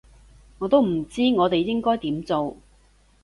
[0.57, 2.57] 我都唔知我哋應該點做